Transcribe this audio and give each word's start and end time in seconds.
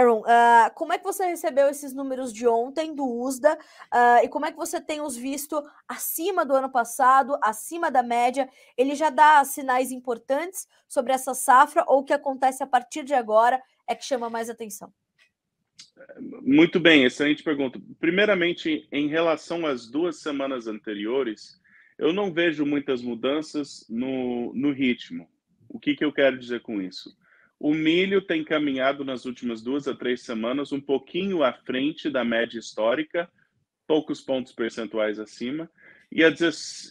Aaron, 0.00 0.20
uh, 0.20 0.74
como 0.74 0.92
é 0.92 0.98
que 0.98 1.04
você 1.04 1.26
recebeu 1.26 1.68
esses 1.68 1.92
números 1.92 2.32
de 2.32 2.46
ontem 2.46 2.94
do 2.94 3.04
USDA 3.04 3.54
uh, 3.54 4.24
e 4.24 4.28
como 4.28 4.46
é 4.46 4.50
que 4.50 4.56
você 4.56 4.80
tem 4.80 5.00
os 5.00 5.16
visto 5.16 5.62
acima 5.86 6.44
do 6.44 6.54
ano 6.54 6.70
passado, 6.70 7.38
acima 7.42 7.90
da 7.90 8.02
média? 8.02 8.48
Ele 8.76 8.94
já 8.94 9.10
dá 9.10 9.44
sinais 9.44 9.90
importantes 9.90 10.66
sobre 10.88 11.12
essa 11.12 11.34
safra 11.34 11.84
ou 11.86 12.00
o 12.00 12.04
que 12.04 12.12
acontece 12.12 12.62
a 12.62 12.66
partir 12.66 13.04
de 13.04 13.14
agora 13.14 13.62
é 13.86 13.94
que 13.94 14.04
chama 14.04 14.30
mais 14.30 14.48
atenção? 14.48 14.92
Muito 16.42 16.80
bem, 16.80 17.04
excelente 17.04 17.42
pergunta. 17.42 17.80
Primeiramente, 17.98 18.88
em 18.90 19.08
relação 19.08 19.66
às 19.66 19.86
duas 19.86 20.20
semanas 20.20 20.66
anteriores, 20.66 21.60
eu 21.98 22.12
não 22.12 22.32
vejo 22.32 22.64
muitas 22.64 23.02
mudanças 23.02 23.84
no, 23.88 24.54
no 24.54 24.72
ritmo. 24.72 25.28
O 25.68 25.78
que, 25.78 25.94
que 25.94 26.04
eu 26.04 26.12
quero 26.12 26.38
dizer 26.38 26.60
com 26.60 26.80
isso? 26.80 27.14
O 27.60 27.74
milho 27.74 28.22
tem 28.22 28.42
caminhado 28.42 29.04
nas 29.04 29.26
últimas 29.26 29.60
duas 29.60 29.86
a 29.86 29.94
três 29.94 30.22
semanas 30.22 30.72
um 30.72 30.80
pouquinho 30.80 31.44
à 31.44 31.52
frente 31.52 32.08
da 32.08 32.24
média 32.24 32.58
histórica, 32.58 33.30
poucos 33.86 34.18
pontos 34.18 34.50
percentuais 34.50 35.18
acima, 35.18 35.70
e 36.10 36.24
a, 36.24 36.32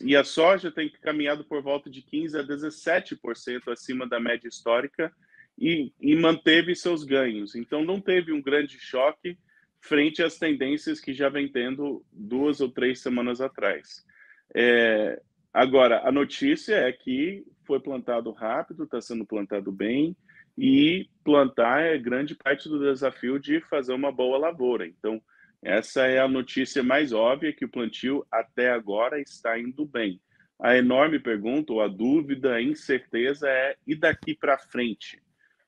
e 0.02 0.16
a 0.16 0.24
soja 0.24 0.72
tem 0.72 0.88
caminhado 1.02 1.44
por 1.44 1.64
volta 1.64 1.90
de 1.90 2.04
15% 2.04 2.40
a 2.40 2.44
17% 2.44 3.72
acima 3.72 4.08
da 4.08 4.20
média 4.20 4.48
histórica 4.48 5.12
e, 5.58 5.92
e 6.00 6.16
manteve 6.16 6.76
seus 6.76 7.04
ganhos. 7.04 7.56
Então, 7.56 7.84
não 7.84 8.00
teve 8.00 8.32
um 8.32 8.42
grande 8.42 8.80
choque 8.80 9.40
frente 9.82 10.22
às 10.22 10.38
tendências 10.38 11.02
que 11.02 11.14
já 11.14 11.30
vem 11.30 11.48
tendo 11.48 12.06
duas 12.14 12.62
ou 12.62 12.70
três 12.70 13.00
semanas 13.00 13.42
atrás. 13.42 14.06
É, 14.54 15.20
agora, 15.52 16.08
a 16.08 16.12
notícia 16.12 16.76
é 16.76 16.92
que 16.92 17.44
foi 17.66 17.80
plantado 17.80 18.32
rápido, 18.32 18.84
está 18.84 19.02
sendo 19.02 19.26
plantado 19.26 19.72
bem, 19.72 20.16
e 20.60 21.10
plantar 21.24 21.84
é 21.84 21.98
grande 21.98 22.36
parte 22.36 22.68
do 22.68 22.80
desafio 22.80 23.40
de 23.40 23.62
fazer 23.62 23.94
uma 23.94 24.12
boa 24.12 24.38
lavoura. 24.38 24.86
Então, 24.86 25.22
essa 25.64 26.06
é 26.06 26.20
a 26.20 26.28
notícia 26.28 26.84
mais 26.84 27.14
óbvia 27.14 27.54
que 27.54 27.64
o 27.64 27.70
plantio 27.70 28.28
até 28.30 28.70
agora 28.70 29.22
está 29.22 29.58
indo 29.58 29.86
bem. 29.86 30.22
A 30.60 30.76
enorme 30.76 31.18
pergunta, 31.18 31.72
ou 31.72 31.82
a 31.82 31.88
dúvida, 31.88 32.56
a 32.56 32.62
incerteza 32.62 33.50
é 33.50 33.78
e 33.88 33.96
daqui 33.96 34.36
para 34.36 34.58
frente? 34.58 35.24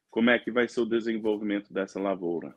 Como 0.10 0.30
é 0.30 0.38
que 0.38 0.52
vai 0.52 0.68
ser 0.68 0.82
o 0.82 0.86
desenvolvimento 0.86 1.74
dessa 1.74 1.98
lavoura? 1.98 2.54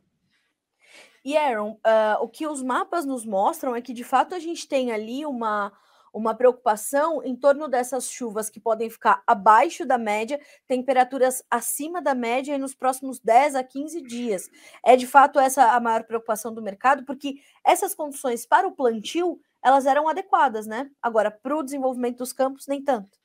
E 1.25 1.37
Aaron, 1.37 1.79
uh, 1.87 2.21
o 2.21 2.29
que 2.29 2.49
os 2.49 2.61
mapas 2.65 3.07
nos 3.07 3.25
mostram 3.25 3.77
é 3.77 3.81
que 3.81 3.93
de 3.93 4.03
fato 4.03 4.35
a 4.35 4.41
gente 4.41 4.67
tem 4.67 4.91
ali 4.91 5.25
uma 5.25 5.73
uma 6.15 6.35
preocupação 6.35 7.23
em 7.25 7.35
torno 7.35 7.69
dessas 7.69 8.09
chuvas 8.09 8.49
que 8.49 8.61
podem 8.61 8.89
ficar 8.89 9.23
abaixo 9.27 9.85
da 9.85 9.99
média, 9.99 10.41
temperaturas 10.67 11.43
acima 11.51 12.01
da 12.01 12.15
média 12.15 12.57
nos 12.57 12.75
próximos 12.75 13.19
10 13.19 13.57
a 13.57 13.65
15 13.65 14.01
dias. 14.01 14.49
É 14.85 14.95
de 14.95 15.09
fato 15.09 15.41
essa 15.41 15.73
a 15.73 15.81
maior 15.81 16.05
preocupação 16.05 16.55
do 16.55 16.63
mercado, 16.63 17.05
porque 17.05 17.41
essas 17.67 17.95
condições 17.95 18.47
para 18.47 18.69
o 18.69 18.73
plantio 18.73 19.41
elas 19.63 19.87
eram 19.87 20.09
adequadas, 20.09 20.67
né? 20.67 20.91
Agora, 21.03 21.31
para 21.31 21.57
o 21.57 21.63
desenvolvimento 21.63 22.19
dos 22.19 22.33
campos, 22.33 22.67
nem 22.69 22.85
tanto. 22.85 23.19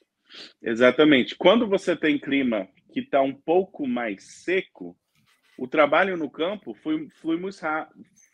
Exatamente. 0.61 1.35
Quando 1.35 1.67
você 1.67 1.95
tem 1.95 2.17
clima 2.17 2.67
que 2.93 3.01
está 3.01 3.21
um 3.21 3.33
pouco 3.33 3.85
mais 3.85 4.23
seco, 4.43 4.97
o 5.57 5.67
trabalho 5.67 6.15
no 6.15 6.29
campo 6.29 6.73
flui, 6.73 7.09
flui, 7.09 7.37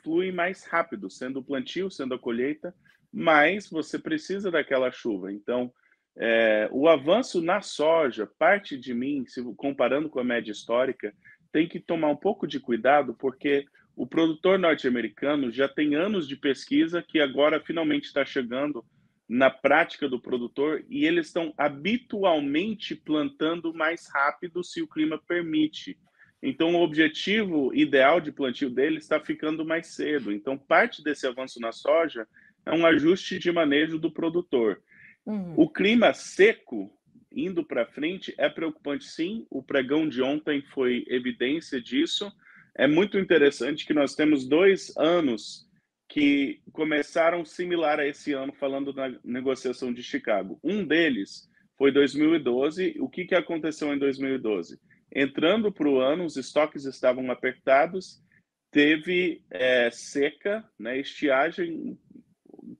flui 0.03 0.31
mais 0.31 0.63
rápido, 0.65 1.09
sendo 1.09 1.39
o 1.39 1.43
plantio, 1.43 1.89
sendo 1.89 2.13
a 2.13 2.19
colheita, 2.19 2.75
mas 3.15 3.69
você 3.69 3.97
precisa 3.97 4.51
daquela 4.51 4.91
chuva. 4.91 5.31
Então, 5.31 5.71
é, 6.17 6.67
o 6.69 6.89
avanço 6.89 7.41
na 7.41 7.61
soja, 7.61 8.29
parte 8.37 8.77
de 8.77 8.93
mim, 8.93 9.25
se 9.25 9.41
comparando 9.55 10.09
com 10.09 10.19
a 10.19 10.23
média 10.23 10.51
histórica, 10.51 11.15
tem 11.49 11.65
que 11.65 11.79
tomar 11.79 12.09
um 12.09 12.15
pouco 12.17 12.45
de 12.45 12.59
cuidado, 12.59 13.13
porque 13.13 13.65
o 13.95 14.05
produtor 14.05 14.59
norte-americano 14.59 15.49
já 15.49 15.69
tem 15.69 15.95
anos 15.95 16.27
de 16.27 16.35
pesquisa 16.35 17.01
que 17.01 17.21
agora 17.21 17.61
finalmente 17.61 18.03
está 18.03 18.25
chegando 18.25 18.83
na 19.29 19.49
prática 19.49 20.09
do 20.09 20.19
produtor 20.19 20.83
e 20.89 21.05
eles 21.05 21.27
estão 21.27 21.53
habitualmente 21.57 22.95
plantando 22.95 23.73
mais 23.73 24.09
rápido 24.13 24.61
se 24.61 24.81
o 24.81 24.87
clima 24.87 25.17
permite. 25.25 25.97
Então, 26.43 26.75
o 26.75 26.83
objetivo 26.83 27.73
ideal 27.73 28.19
de 28.19 28.33
plantio 28.33 28.69
dele 28.69 28.97
está 28.97 29.21
ficando 29.21 29.65
mais 29.65 29.87
cedo. 29.87 30.33
Então, 30.33 30.57
parte 30.57 31.01
desse 31.01 31.25
avanço 31.25 31.61
na 31.61 31.71
soja 31.71 32.27
é 32.65 32.73
um 32.73 32.85
ajuste 32.85 33.37
de 33.37 33.51
manejo 33.51 33.99
do 33.99 34.11
produtor. 34.11 34.81
Uhum. 35.25 35.53
O 35.57 35.69
clima 35.69 36.13
seco 36.13 36.91
indo 37.31 37.63
para 37.63 37.85
frente 37.85 38.33
é 38.37 38.49
preocupante, 38.49 39.05
sim. 39.05 39.45
O 39.49 39.61
pregão 39.61 40.07
de 40.07 40.21
ontem 40.21 40.61
foi 40.73 41.05
evidência 41.07 41.81
disso. 41.81 42.31
É 42.75 42.87
muito 42.87 43.19
interessante 43.19 43.85
que 43.85 43.93
nós 43.93 44.15
temos 44.15 44.47
dois 44.47 44.95
anos 44.97 45.65
que 46.07 46.61
começaram 46.71 47.43
similar 47.43 47.99
a 47.99 48.07
esse 48.07 48.31
ano, 48.31 48.53
falando 48.53 48.93
da 48.93 49.11
negociação 49.23 49.93
de 49.93 50.01
Chicago. 50.01 50.59
Um 50.63 50.85
deles 50.85 51.49
foi 51.77 51.91
2012. 51.91 52.95
O 52.99 53.09
que, 53.09 53.25
que 53.25 53.35
aconteceu 53.35 53.93
em 53.93 53.99
2012? 53.99 54.79
Entrando 55.13 55.71
para 55.71 55.89
o 55.89 55.99
ano, 55.99 56.25
os 56.25 56.37
estoques 56.37 56.85
estavam 56.85 57.29
apertados, 57.31 58.21
teve 58.71 59.41
é, 59.49 59.89
seca, 59.91 60.63
né, 60.77 60.99
estiagem 60.99 61.97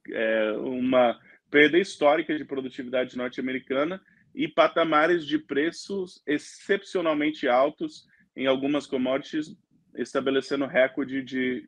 é, 0.09 0.51
uma 0.53 1.19
perda 1.50 1.78
histórica 1.78 2.38
de 2.38 2.46
produtividade 2.46 3.18
norte-americana 3.18 4.01
e 4.34 4.47
patamares 4.47 5.25
de 5.25 5.40
preços 5.40 6.22
excepcionalmente 6.28 7.47
altos 7.47 8.07
em 8.35 8.47
algumas 8.47 8.85
commodities, 8.85 9.56
estabelecendo 9.95 10.66
recorde 10.66 11.24
de, 11.24 11.68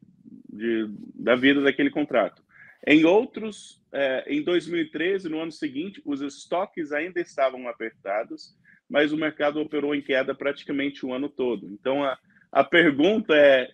de, 0.49 0.89
da 1.15 1.35
vida 1.35 1.61
daquele 1.61 1.89
contrato. 1.89 2.43
Em 2.85 3.05
outros, 3.05 3.81
é, 3.91 4.25
em 4.27 4.43
2013, 4.43 5.29
no 5.29 5.39
ano 5.39 5.51
seguinte, 5.51 6.01
os 6.05 6.21
estoques 6.21 6.91
ainda 6.91 7.21
estavam 7.21 7.67
apertados, 7.67 8.55
mas 8.89 9.11
o 9.11 9.17
mercado 9.17 9.59
operou 9.59 9.95
em 9.95 10.01
queda 10.01 10.35
praticamente 10.35 11.05
o 11.05 11.13
ano 11.13 11.29
todo. 11.29 11.67
Então, 11.67 12.03
a, 12.03 12.17
a 12.51 12.63
pergunta 12.63 13.33
é 13.35 13.71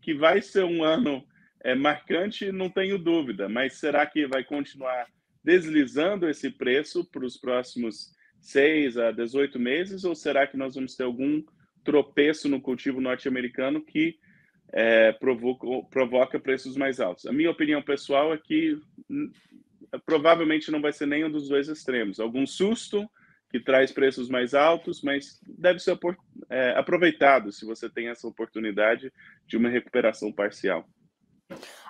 que 0.00 0.14
vai 0.14 0.40
ser 0.40 0.64
um 0.64 0.84
ano 0.84 1.24
é 1.62 1.74
marcante, 1.74 2.50
não 2.50 2.70
tenho 2.70 2.98
dúvida, 2.98 3.48
mas 3.48 3.74
será 3.74 4.06
que 4.06 4.26
vai 4.26 4.42
continuar 4.44 5.06
deslizando 5.42 6.28
esse 6.28 6.50
preço 6.50 7.04
para 7.04 7.24
os 7.24 7.36
próximos 7.36 8.12
6 8.40 8.96
a 8.98 9.10
18 9.10 9.58
meses, 9.58 10.04
ou 10.04 10.14
será 10.14 10.46
que 10.46 10.56
nós 10.56 10.74
vamos 10.74 10.94
ter 10.94 11.04
algum 11.04 11.42
tropeço 11.84 12.48
no 12.48 12.60
cultivo 12.60 13.00
norte-americano 13.00 13.82
que 13.82 14.18
é, 14.72 15.12
provoca, 15.12 15.66
provoca 15.90 16.40
preços 16.40 16.76
mais 16.76 17.00
altos? 17.00 17.26
A 17.26 17.32
minha 17.32 17.50
opinião 17.50 17.82
pessoal 17.82 18.32
é 18.32 18.38
que 18.38 18.80
hum, 19.08 19.30
provavelmente 20.06 20.70
não 20.70 20.80
vai 20.80 20.92
ser 20.92 21.06
nenhum 21.06 21.30
dos 21.30 21.48
dois 21.48 21.68
extremos. 21.68 22.20
Algum 22.20 22.46
susto 22.46 23.08
que 23.50 23.58
traz 23.58 23.90
preços 23.90 24.28
mais 24.28 24.54
altos, 24.54 25.02
mas 25.02 25.40
deve 25.46 25.80
ser 25.80 25.98
é, 26.48 26.70
aproveitado 26.70 27.50
se 27.50 27.64
você 27.64 27.90
tem 27.90 28.08
essa 28.08 28.26
oportunidade 28.26 29.12
de 29.46 29.56
uma 29.56 29.68
recuperação 29.68 30.32
parcial. 30.32 30.88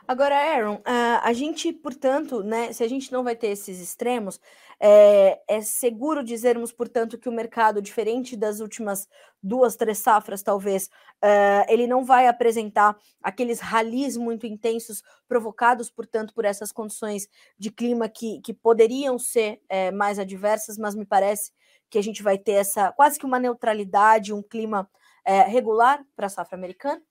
Agora, 0.08 0.34
Aaron, 0.34 0.80
a 1.22 1.32
gente, 1.32 1.72
portanto, 1.72 2.42
né, 2.42 2.72
se 2.72 2.82
a 2.82 2.88
gente 2.88 3.12
não 3.12 3.22
vai 3.22 3.36
ter 3.36 3.48
esses 3.48 3.78
extremos, 3.80 4.40
é, 4.82 5.38
é, 5.46 5.60
seguro 5.60 6.24
dizermos, 6.24 6.72
portanto, 6.72 7.18
que 7.18 7.28
o 7.28 7.32
mercado, 7.32 7.82
diferente 7.82 8.34
das 8.34 8.60
últimas 8.60 9.06
duas, 9.42 9.76
três 9.76 9.98
safras, 9.98 10.42
talvez, 10.42 10.88
é, 11.22 11.66
ele 11.68 11.86
não 11.86 12.02
vai 12.02 12.26
apresentar 12.26 12.96
aqueles 13.22 13.60
ralis 13.60 14.16
muito 14.16 14.46
intensos 14.46 15.02
provocados, 15.28 15.90
portanto, 15.90 16.32
por 16.32 16.46
essas 16.46 16.72
condições 16.72 17.28
de 17.58 17.70
clima 17.70 18.08
que, 18.08 18.40
que 18.40 18.54
poderiam 18.54 19.18
ser 19.18 19.60
é, 19.68 19.90
mais 19.90 20.18
adversas, 20.18 20.78
mas 20.78 20.94
me 20.94 21.04
parece 21.04 21.52
que 21.90 21.98
a 21.98 22.02
gente 22.02 22.22
vai 22.22 22.38
ter 22.38 22.52
essa 22.52 22.90
quase 22.92 23.18
que 23.18 23.26
uma 23.26 23.38
neutralidade, 23.38 24.32
um 24.32 24.42
clima 24.42 24.88
é, 25.24 25.42
regular 25.42 26.02
para 26.16 26.26
a 26.26 26.30
safra 26.30 26.56
americana? 26.56 27.02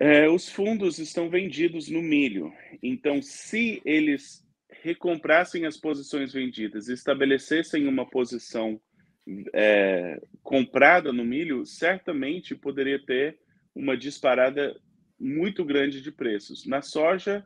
É, 0.00 0.28
os 0.28 0.48
fundos 0.48 0.98
estão 0.98 1.28
vendidos 1.28 1.88
no 1.88 2.00
milho. 2.00 2.52
Então, 2.82 3.20
se 3.20 3.82
eles 3.84 4.46
recomprassem 4.82 5.66
as 5.66 5.76
posições 5.76 6.32
vendidas 6.32 6.88
estabelecessem 6.88 7.86
uma 7.88 8.08
posição 8.08 8.80
é, 9.52 10.20
comprada 10.42 11.12
no 11.12 11.24
milho, 11.24 11.66
certamente 11.66 12.54
poderia 12.54 13.04
ter 13.04 13.38
uma 13.74 13.96
disparada 13.96 14.74
muito 15.18 15.64
grande 15.64 16.00
de 16.00 16.12
preços. 16.12 16.64
Na 16.64 16.80
soja, 16.80 17.44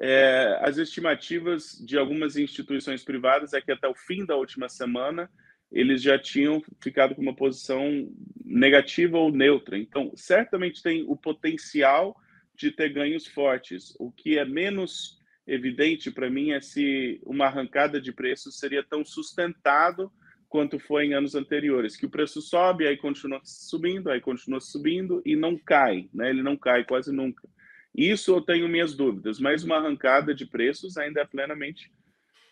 é, 0.00 0.58
as 0.62 0.78
estimativas 0.78 1.80
de 1.86 1.96
algumas 1.96 2.36
instituições 2.36 3.04
privadas 3.04 3.52
é 3.52 3.60
que 3.60 3.70
até 3.70 3.88
o 3.88 3.94
fim 3.94 4.26
da 4.26 4.36
última 4.36 4.68
semana 4.68 5.30
eles 5.70 6.02
já 6.02 6.18
tinham 6.18 6.62
ficado 6.80 7.14
com 7.14 7.22
uma 7.22 7.34
posição 7.34 8.08
negativa 8.44 9.18
ou 9.18 9.30
neutra. 9.30 9.76
Então, 9.76 10.12
certamente 10.14 10.82
tem 10.82 11.04
o 11.08 11.16
potencial 11.16 12.16
de 12.54 12.70
ter 12.70 12.88
ganhos 12.90 13.26
fortes. 13.26 13.94
O 13.98 14.10
que 14.10 14.38
é 14.38 14.44
menos 14.44 15.18
evidente 15.46 16.10
para 16.10 16.30
mim 16.30 16.50
é 16.50 16.60
se 16.60 17.20
uma 17.24 17.46
arrancada 17.46 18.00
de 18.00 18.12
preços 18.12 18.58
seria 18.58 18.82
tão 18.82 19.04
sustentado 19.04 20.10
quanto 20.48 20.78
foi 20.78 21.06
em 21.06 21.14
anos 21.14 21.34
anteriores, 21.34 21.96
que 21.96 22.06
o 22.06 22.10
preço 22.10 22.40
sobe, 22.40 22.86
aí 22.86 22.96
continua 22.96 23.40
subindo, 23.44 24.10
aí 24.10 24.20
continua 24.20 24.60
subindo 24.60 25.20
e 25.24 25.36
não 25.36 25.58
cai, 25.58 26.08
né? 26.14 26.30
Ele 26.30 26.42
não 26.42 26.56
cai 26.56 26.84
quase 26.84 27.12
nunca. 27.12 27.46
Isso 27.94 28.34
eu 28.34 28.40
tenho 28.40 28.68
minhas 28.68 28.94
dúvidas, 28.94 29.40
mas 29.40 29.64
uma 29.64 29.76
arrancada 29.76 30.34
de 30.34 30.46
preços 30.46 30.96
ainda 30.96 31.20
é 31.20 31.24
plenamente 31.24 31.90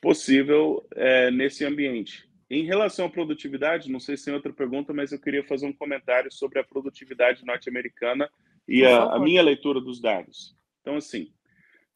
possível 0.01 0.87
é, 0.95 1.31
nesse 1.31 1.65
ambiente. 1.65 2.29
Em 2.55 2.65
relação 2.65 3.07
à 3.07 3.11
produtividade, 3.11 3.91
não 3.91 3.99
sei 3.99 4.17
se 4.17 4.27
tem 4.27 4.35
outra 4.35 4.53
pergunta, 4.53 4.93
mas 4.93 5.11
eu 5.11 5.21
queria 5.21 5.43
fazer 5.43 5.67
um 5.67 5.73
comentário 5.73 6.31
sobre 6.33 6.61
a 6.61 6.65
produtividade 6.65 7.45
norte-americana 7.45 8.31
e 8.69 8.85
a, 8.85 9.15
a, 9.15 9.19
minha 9.19 9.43
leitura 9.43 9.81
dos 9.81 10.01
dados. 10.01 10.57
Então, 10.81 10.95
assim, 10.95 11.33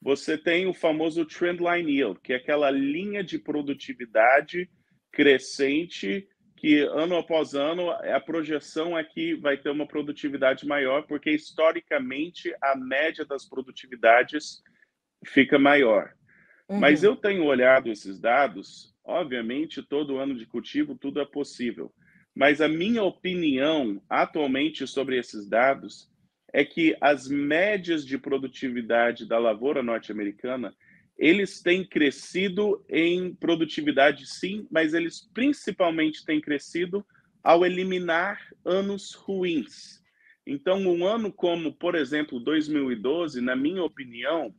você 0.03 0.37
tem 0.37 0.67
o 0.67 0.75
famoso 0.75 1.25
trendline 1.25 1.93
yield, 1.93 2.19
que 2.21 2.33
é 2.33 2.37
aquela 2.37 2.73
linha 2.73 3.23
de 3.23 3.39
produtividade 3.39 4.69
crescente 5.13 6.29
que 6.57 6.81
ano 6.81 7.17
após 7.17 7.55
ano 7.55 7.91
a 7.91 8.19
projeção 8.19 8.99
é 8.99 9.05
que 9.05 9.37
vai 9.37 9.57
ter 9.57 9.71
uma 9.71 9.87
produtividade 9.87 10.67
maior, 10.67 11.07
porque 11.07 11.31
historicamente 11.31 12.53
a 12.61 12.75
média 12.75 13.25
das 13.25 13.49
produtividades 13.49 14.61
fica 15.25 15.57
maior. 15.57 16.15
Uhum. 16.69 16.81
Mas 16.81 17.05
eu 17.05 17.15
tenho 17.15 17.45
olhado 17.45 17.89
esses 17.89 18.19
dados, 18.19 18.93
obviamente, 19.09 19.83
todo 19.83 20.19
ano 20.19 20.37
de 20.37 20.47
cultivo 20.47 20.95
tudo 20.95 21.21
é 21.21 21.25
possível. 21.25 21.91
Mas 22.35 22.61
a 22.61 22.69
minha 22.69 23.03
opinião 23.03 24.01
atualmente 24.09 24.87
sobre 24.87 25.19
esses 25.19 25.49
dados 25.49 26.09
é 26.53 26.65
que 26.65 26.97
as 27.01 27.29
médias 27.29 28.07
de 28.07 28.19
produtividade 28.19 29.27
da 29.27 29.39
lavoura 29.39 29.83
norte-americana 29.83 30.73
eles 31.19 31.61
têm 31.61 31.85
crescido 31.85 32.85
em 32.89 33.35
produtividade, 33.35 34.25
sim, 34.25 34.69
mas 34.71 34.95
eles 34.95 35.29
principalmente 35.35 36.25
têm 36.25 36.41
crescido 36.41 37.05
ao 37.43 37.67
eliminar 37.67 38.41
anos 38.65 39.15
ruins. 39.15 40.01
Então, 40.47 40.79
um 40.81 41.05
ano 41.05 41.33
como, 41.33 41.73
por 41.73 41.97
exemplo, 41.97 42.39
2012, 42.39 43.41
na 43.41 43.57
minha 43.57 43.83
opinião, 43.83 44.55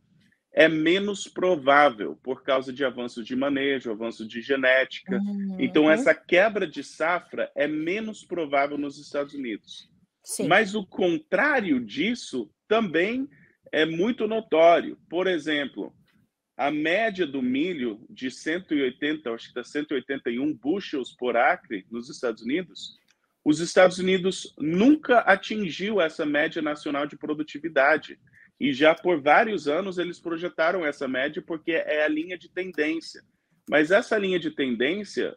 é 0.51 0.67
menos 0.67 1.27
provável 1.27 2.19
por 2.23 2.43
causa 2.43 2.73
de 2.73 2.83
avanços 2.83 3.25
de 3.25 3.35
manejo, 3.35 3.91
avanço 3.91 4.27
de 4.27 4.41
genética. 4.41 5.17
Uhum. 5.17 5.57
Então, 5.59 5.89
essa 5.89 6.13
quebra 6.13 6.65
de 6.65 6.83
safra 6.83 7.51
é 7.55 7.67
menos 7.67 8.23
provável 8.23 8.77
nos 8.77 8.97
Estados 8.97 9.33
Unidos. 9.33 9.89
Sim. 10.23 10.47
Mas 10.47 10.75
o 10.75 10.85
contrário 10.85 11.79
disso 11.79 12.49
também 12.67 13.29
é 13.71 13.85
muito 13.85 14.27
notório. 14.27 14.97
Por 15.09 15.27
exemplo, 15.27 15.93
a 16.57 16.69
média 16.69 17.25
do 17.25 17.41
milho 17.41 18.05
de 18.09 18.29
180, 18.29 19.31
acho 19.31 19.45
que 19.45 19.59
está 19.59 19.63
181 19.63 20.53
bushels 20.53 21.15
por 21.15 21.37
acre 21.37 21.85
nos 21.89 22.09
Estados 22.09 22.41
Unidos, 22.43 22.97
os 23.45 23.59
Estados 23.59 23.97
Unidos 23.97 24.53
nunca 24.59 25.19
atingiu 25.19 26.01
essa 26.01 26.25
média 26.25 26.61
nacional 26.61 27.07
de 27.07 27.17
produtividade. 27.17 28.19
E 28.59 28.73
já 28.73 28.93
por 28.93 29.21
vários 29.21 29.67
anos 29.67 29.97
eles 29.97 30.19
projetaram 30.19 30.85
essa 30.85 31.07
média 31.07 31.41
porque 31.41 31.71
é 31.71 32.03
a 32.03 32.07
linha 32.07 32.37
de 32.37 32.49
tendência. 32.49 33.23
Mas 33.69 33.91
essa 33.91 34.17
linha 34.17 34.39
de 34.39 34.51
tendência, 34.51 35.35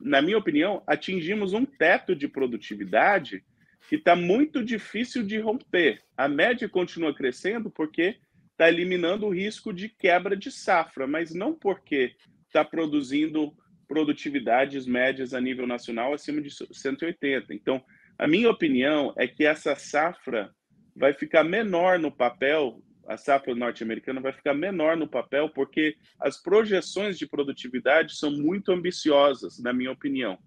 na 0.00 0.20
minha 0.20 0.36
opinião, 0.36 0.82
atingimos 0.86 1.52
um 1.52 1.64
teto 1.64 2.14
de 2.14 2.28
produtividade 2.28 3.44
que 3.88 3.96
está 3.96 4.16
muito 4.16 4.64
difícil 4.64 5.22
de 5.22 5.38
romper. 5.38 6.00
A 6.16 6.28
média 6.28 6.68
continua 6.68 7.14
crescendo 7.14 7.70
porque 7.70 8.16
está 8.52 8.68
eliminando 8.68 9.26
o 9.26 9.34
risco 9.34 9.72
de 9.72 9.88
quebra 9.88 10.36
de 10.36 10.50
safra, 10.50 11.06
mas 11.06 11.34
não 11.34 11.54
porque 11.54 12.14
está 12.46 12.64
produzindo 12.64 13.52
produtividades 13.86 14.86
médias 14.86 15.34
a 15.34 15.40
nível 15.40 15.66
nacional 15.66 16.12
acima 16.12 16.40
de 16.40 16.50
180. 16.50 17.52
Então, 17.52 17.82
a 18.18 18.26
minha 18.26 18.50
opinião 18.50 19.12
é 19.16 19.26
que 19.26 19.44
essa 19.44 19.74
safra 19.74 20.54
vai 20.94 21.12
ficar 21.12 21.44
menor 21.44 21.98
no 21.98 22.10
papel, 22.10 22.80
a 23.06 23.16
safra 23.16 23.54
norte-americana 23.54 24.20
vai 24.20 24.32
ficar 24.32 24.54
menor 24.54 24.96
no 24.96 25.08
papel, 25.08 25.48
porque 25.50 25.96
as 26.20 26.40
projeções 26.40 27.18
de 27.18 27.26
produtividade 27.26 28.16
são 28.16 28.30
muito 28.30 28.72
ambiciosas, 28.72 29.58
na 29.58 29.72
minha 29.72 29.92
opinião. 29.92 30.38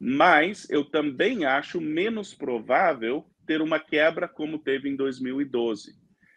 Mas 0.00 0.68
eu 0.70 0.84
também 0.84 1.44
acho 1.44 1.80
menos 1.80 2.34
provável 2.34 3.24
ter 3.46 3.62
uma 3.62 3.78
quebra 3.78 4.26
como 4.26 4.58
teve 4.58 4.88
em 4.88 4.96
2012. 4.96 5.92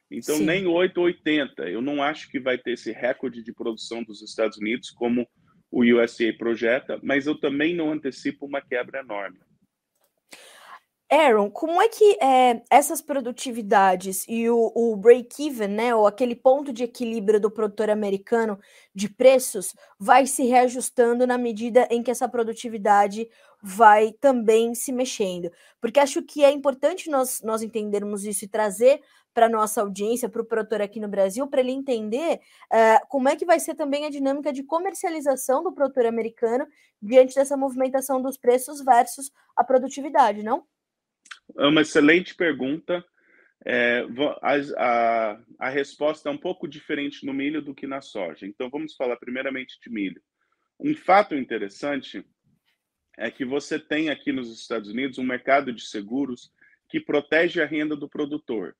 Então, 0.10 0.38
Sim. 0.38 0.46
nem 0.46 0.68
8 0.68 0.98
ou 0.98 1.06
80. 1.06 1.64
Eu 1.64 1.82
não 1.82 2.02
acho 2.02 2.30
que 2.30 2.40
vai 2.40 2.58
ter 2.58 2.74
esse 2.74 2.92
recorde 2.92 3.44
de 3.44 3.54
produção 3.54 4.04
dos 4.04 4.22
Estados 4.22 4.58
Unidos 4.58 4.90
como 4.90 5.28
o 5.70 5.84
USA 5.84 6.32
projeta, 6.38 7.00
mas 7.04 7.28
eu 7.28 7.36
também 7.36 7.76
não 7.76 7.92
antecipo 7.92 8.46
uma 8.46 8.62
quebra 8.62 9.00
enorme. 9.00 9.40
Aaron, 11.10 11.50
como 11.50 11.82
é 11.82 11.88
que 11.88 12.18
é, 12.22 12.62
essas 12.70 13.02
produtividades 13.02 14.26
e 14.28 14.50
o, 14.50 14.74
o 14.76 14.96
break-even, 14.98 15.70
né, 15.70 15.96
ou 15.96 16.06
aquele 16.06 16.36
ponto 16.36 16.74
de 16.74 16.84
equilíbrio 16.84 17.40
do 17.40 17.50
produtor 17.50 17.90
americano 17.90 18.60
de 18.94 19.08
preços, 19.08 19.74
vai 19.98 20.26
se 20.26 20.44
reajustando 20.44 21.26
na 21.26 21.38
medida 21.38 21.88
em 21.90 22.04
que 22.04 22.12
essa 22.12 22.28
produtividade 22.28 23.30
vai 23.64 24.12
também 24.12 24.76
se 24.76 24.92
mexendo? 24.92 25.50
Porque 25.80 26.00
acho 26.00 26.22
que 26.24 26.44
é 26.44 26.52
importante 26.52 27.10
nós, 27.10 27.42
nós 27.42 27.62
entendermos 27.62 28.26
isso 28.26 28.44
e 28.44 28.50
trazer 28.50 29.02
para 29.34 29.48
nossa 29.48 29.82
audiência, 29.82 30.28
para 30.28 30.42
o 30.42 30.46
produtor 30.46 30.82
aqui 30.82 31.00
no 31.00 31.08
Brasil, 31.08 31.48
para 31.48 31.62
ele 31.62 31.72
entender 31.72 32.42
uh, 32.74 33.08
como 33.08 33.30
é 33.30 33.36
que 33.36 33.46
vai 33.46 33.60
ser 33.60 33.76
também 33.76 34.06
a 34.06 34.10
dinâmica 34.10 34.52
de 34.52 34.64
comercialização 34.64 35.64
do 35.64 35.72
produtor 35.72 36.06
americano 36.06 36.68
diante 37.02 37.36
dessa 37.36 37.56
movimentação 37.56 38.22
dos 38.22 38.38
preços 38.38 38.84
versus 38.84 39.32
a 39.56 39.64
produtividade, 39.64 40.44
não? 40.44 40.66
É 41.56 41.66
uma 41.68 41.82
excelente 41.82 42.36
pergunta. 42.36 43.04
É, 43.66 44.06
a, 44.42 44.56
a, 44.78 45.40
a, 45.60 45.70
resposta 45.70 46.30
é 46.30 46.32
um 46.32 46.38
pouco 46.38 46.68
diferente 46.68 47.26
no 47.26 47.34
milho 47.34 47.62
do 47.62 47.76
que 47.76 47.88
na 47.88 48.02
soja. 48.02 48.46
Então, 48.46 48.70
vamos 48.70 48.96
falar 48.96 49.18
primeiramente 49.18 49.80
de 49.82 49.90
milho. 49.90 50.22
Um 50.80 50.96
fato 50.96 51.36
interessante 51.36 52.26
é 53.18 53.32
que 53.32 53.44
você 53.44 53.80
tem 53.80 54.10
aqui 54.10 54.32
nos 54.32 54.52
Estados 54.52 54.90
Unidos 54.90 55.18
um 55.18 55.24
mercado 55.24 55.74
de 55.74 55.82
seguros 55.82 56.52
que 56.88 57.00
protege 57.00 57.62
a 57.62 57.66
renda 57.66 57.96
do 57.96 58.08
produtor. 58.08 58.76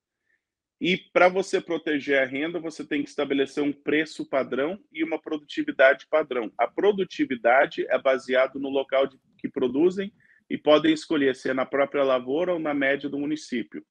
E 0.80 0.96
para 0.96 1.28
você 1.28 1.60
proteger 1.60 2.22
a 2.22 2.26
renda, 2.26 2.60
você 2.60 2.86
tem 2.86 3.02
que 3.02 3.10
estabelecer 3.10 3.64
um 3.64 3.74
preço 3.74 4.30
padrão 4.30 4.80
e 4.94 5.04
uma 5.04 5.20
produtividade 5.20 6.06
padrão. 6.08 6.52
A 6.56 6.68
produtividade 6.68 7.86
é 7.90 8.00
baseado 8.00 8.60
no 8.60 8.70
local 8.70 9.08
de, 9.08 9.20
que 9.40 9.50
produzem 9.50 10.14
e 10.50 10.58
podem 10.58 10.94
escolher 10.94 11.36
se 11.36 11.50
é 11.50 11.54
na 11.54 11.66
própria 11.66 12.04
lavoura 12.04 12.54
ou 12.54 12.60
na 12.60 12.74
média 12.74 13.10
do 13.10 13.20
município. 13.20 13.86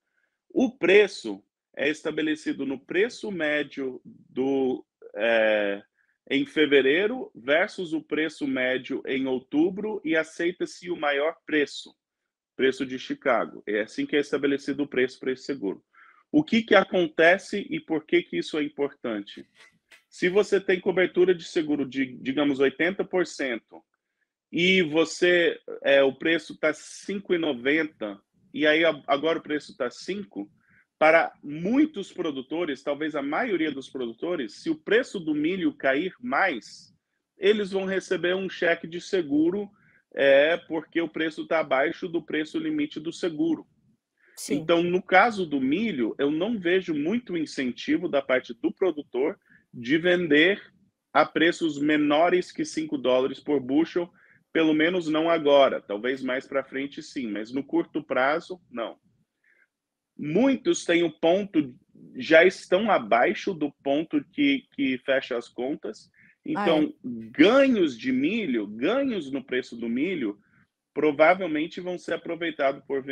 O 0.49 0.77
preço 0.77 1.43
é 1.77 1.89
estabelecido 1.89 2.65
no 2.65 2.79
preço 2.79 3.31
médio 3.31 4.01
do 4.05 4.85
é, 5.15 5.83
em 6.31 6.45
fevereiro 6.45 7.31
versus 7.35 7.93
o 7.93 8.03
preço 8.03 8.47
médio 8.47 9.03
em 9.07 9.27
outubro 9.27 10.01
e 10.05 10.17
aceita-se 10.17 10.91
o 10.91 10.97
maior 10.97 11.37
preço, 11.47 11.95
preço 12.57 12.85
de 12.85 12.99
Chicago. 12.99 13.63
É 13.67 13.83
assim 13.83 14.07
que 14.07 14.17
é 14.17 14.21
estabelecido 14.21 14.83
o 14.83 14.89
preço 14.89 15.21
para 15.21 15.33
esse 15.33 15.45
seguro. 15.45 15.85
O 16.33 16.43
que, 16.43 16.63
que 16.63 16.75
acontece 16.75 17.67
e 17.71 17.79
por 17.79 18.05
que, 18.05 18.23
que 18.23 18.39
isso 18.39 18.59
é 18.59 18.63
importante? 18.63 19.47
Se 20.09 20.29
você 20.29 20.61
tem 20.61 20.81
cobertura 20.81 21.35
de 21.35 21.45
seguro 21.45 21.89
de, 21.89 22.07
digamos, 22.17 22.59
80%, 22.59 23.61
e 24.51 24.83
você, 24.83 25.59
é, 25.83 26.03
o 26.03 26.13
preço 26.13 26.53
está 26.53 26.73
5,90, 26.73 28.19
e 28.55 28.67
aí 28.67 28.83
agora 29.07 29.39
o 29.39 29.43
preço 29.43 29.73
está 29.73 29.91
5, 29.91 30.51
para 30.99 31.33
muitos 31.43 32.13
produtores, 32.13 32.83
talvez 32.83 33.15
a 33.15 33.23
maioria 33.23 33.71
dos 33.71 33.89
produtores, 33.89 34.55
se 34.63 34.71
o 34.71 34.77
preço 34.77 35.21
do 35.21 35.35
milho 35.35 35.75
cair 35.75 36.15
mais, 36.21 36.95
eles 37.37 37.71
vão 37.71 37.85
receber 37.85 38.35
um 38.35 38.49
cheque 38.49 38.87
de 38.87 39.01
seguro 39.01 39.71
é, 40.15 40.57
porque 40.57 41.01
o 41.01 41.09
preço 41.09 41.43
está 41.43 41.61
abaixo 41.61 42.09
do 42.09 42.23
preço 42.23 42.59
limite 42.59 42.99
do 42.99 43.13
seguro. 43.13 43.67
Sim. 44.35 44.57
Então, 44.57 44.83
no 44.83 45.03
caso 45.03 45.47
do 45.47 45.61
milho, 45.61 46.15
eu 46.19 46.31
não 46.31 46.59
vejo 46.59 46.95
muito 46.95 47.37
incentivo 47.37 48.09
da 48.09 48.23
parte 48.23 48.55
do 48.55 48.73
produtor 48.73 49.39
de 49.73 49.99
vender 49.99 50.63
a 51.13 51.25
preços 51.25 51.79
menores 51.79 52.51
que 52.51 52.65
5 52.65 52.97
dólares 52.99 53.41
por 53.41 53.61
bushel, 53.61 54.11
pelo 54.57 54.73
menos 54.73 55.07
não 55.07 55.29
agora, 55.29 55.83
talvez 55.83 56.23
mais 56.23 56.47
para 56.47 56.65
frente 56.65 57.03
sim, 57.03 57.31
mas 57.31 57.53
no 57.53 57.63
curto 57.63 58.03
prazo, 58.03 58.59
não. 58.71 58.97
Muitos 60.19 60.87
têm 60.87 61.03
o 61.03 61.11
ponto, 61.11 61.75
já 62.15 62.43
estão 62.43 62.91
abaixo 62.91 63.53
do 63.53 63.71
ponto 63.85 64.25
que, 64.33 64.67
que 64.73 64.97
fecha 65.05 65.37
as 65.37 65.47
contas, 65.47 66.11
então 66.43 66.95
ganhos 67.05 67.99
de 67.99 68.11
milho, 68.11 68.67
ganhos 68.67 69.31
no 69.31 69.45
preço 69.45 69.77
do 69.77 69.91
milho, 69.91 70.39
provavelmente 70.95 71.79
vão 71.79 71.99
ser 71.99 72.15
aproveitados 72.15 72.83
por 72.87 73.05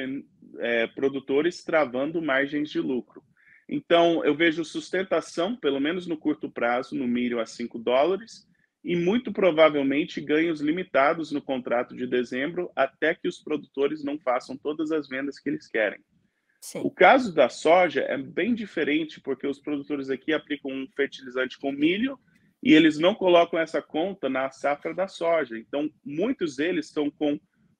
é, 0.60 0.86
produtores 0.86 1.62
travando 1.62 2.22
margens 2.22 2.70
de 2.70 2.80
lucro. 2.80 3.22
Então, 3.68 4.24
eu 4.24 4.34
vejo 4.34 4.64
sustentação, 4.64 5.54
pelo 5.54 5.78
menos 5.78 6.06
no 6.06 6.16
curto 6.16 6.48
prazo, 6.48 6.94
no 6.94 7.06
milho 7.06 7.38
a 7.38 7.44
5 7.44 7.78
dólares, 7.78 8.48
e 8.85 8.95
muito 8.95 9.33
provavelmente 9.33 10.21
ganhos 10.21 10.61
limitados 10.61 11.33
no 11.33 11.41
contrato 11.41 11.97
de 11.97 12.07
dezembro 12.07 12.71
até 12.76 13.14
que 13.14 13.26
os 13.26 13.38
produtores 13.38 14.05
não 14.05 14.19
façam 14.19 14.57
todas 14.57 14.93
as 14.93 15.09
vendas 15.09 15.38
que 15.38 15.49
eles 15.49 15.67
querem. 15.67 16.00
Sim. 16.61 16.81
O 16.85 16.91
caso 16.91 17.35
da 17.35 17.49
soja 17.49 18.03
é 18.03 18.17
bem 18.19 18.55
diferente, 18.55 19.21
porque 19.21 19.47
os 19.47 19.59
produtores 19.59 20.11
aqui 20.11 20.33
aplicam 20.33 20.71
um 20.71 20.87
fertilizante 20.95 21.59
com 21.59 21.73
milho 21.73 22.19
e 22.62 22.73
eles 22.73 22.99
não 22.99 23.14
colocam 23.14 23.59
essa 23.59 23.81
conta 23.83 24.29
na 24.29 24.50
safra 24.50 24.95
da 24.95 25.09
soja. 25.09 25.59
Então, 25.59 25.91
muitos 26.05 26.57
deles 26.57 26.87
estão 26.87 27.11
com 27.11 27.38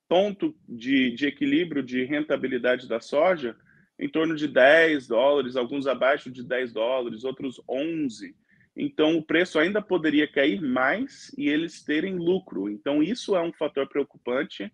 ponto 0.09 0.55
de, 0.69 1.11
de 1.11 1.27
equilíbrio 1.27 1.83
de 1.83 2.05
rentabilidade 2.05 2.89
da 2.89 3.01
soja 3.01 3.57
em 3.99 4.09
torno 4.09 4.35
de 4.37 4.49
10 4.49 5.07
dólares, 5.07 5.57
alguns 5.57 5.87
abaixo 5.87 6.31
de 6.31 6.43
10 6.43 6.73
dólares, 6.73 7.25
outros 7.25 7.61
11. 7.69 8.35
Então, 8.77 9.17
o 9.17 9.23
preço 9.23 9.59
ainda 9.59 9.81
poderia 9.81 10.27
cair 10.27 10.61
mais 10.61 11.33
e 11.39 11.49
eles 11.49 11.83
terem 11.83 12.17
lucro. 12.17 12.69
Então, 12.69 13.03
isso 13.03 13.37
é 13.37 13.41
um 13.41 13.53
fator 13.53 13.89
preocupante, 13.89 14.73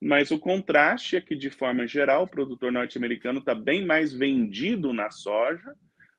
mas 0.00 0.30
o 0.30 0.38
contraste 0.38 1.16
é 1.16 1.20
que, 1.20 1.36
de 1.36 1.50
forma 1.50 1.86
geral, 1.86 2.24
o 2.24 2.28
produtor 2.28 2.72
norte-americano 2.72 3.40
está 3.40 3.54
bem 3.54 3.84
mais 3.84 4.12
vendido 4.12 4.92
na 4.92 5.10
soja, 5.10 5.74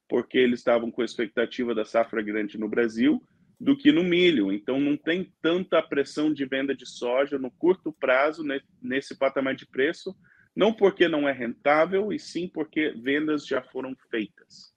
porque 0.08 0.38
eles 0.38 0.60
estavam 0.60 0.92
com 0.92 1.02
a 1.02 1.06
expectativa 1.06 1.74
da 1.74 1.84
safra 1.84 2.22
grande 2.22 2.58
no 2.58 2.70
Brasil, 2.70 3.22
do 3.60 3.76
que 3.76 3.92
no 3.92 4.04
milho. 4.04 4.52
Então, 4.52 4.80
não 4.80 4.96
tem 4.96 5.34
tanta 5.42 5.82
pressão 5.82 6.32
de 6.32 6.46
venda 6.46 6.76
de 6.76 6.86
soja 6.86 7.40
no 7.40 7.50
curto 7.50 7.92
prazo, 7.92 8.44
nesse 8.82 9.18
patamar 9.18 9.56
de 9.56 9.66
preço, 9.66 10.16
não 10.56 10.72
porque 10.72 11.08
não 11.08 11.28
é 11.28 11.32
rentável, 11.32 12.14
e 12.14 12.20
sim 12.20 12.48
porque 12.48 12.92
vendas 12.92 13.48
já 13.48 13.62
foram 13.62 13.96
feitas. 14.12 14.73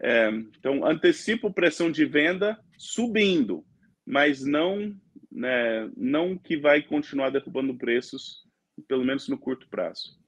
É, 0.00 0.28
então, 0.28 0.84
antecipo 0.84 1.52
pressão 1.52 1.90
de 1.90 2.04
venda 2.04 2.58
subindo, 2.76 3.64
mas 4.04 4.44
não, 4.44 4.94
né, 5.30 5.90
não 5.96 6.36
que 6.36 6.56
vai 6.56 6.82
continuar 6.82 7.30
derrubando 7.30 7.76
preços, 7.76 8.44
pelo 8.88 9.04
menos 9.04 9.28
no 9.28 9.38
curto 9.38 9.68
prazo. 9.68 10.18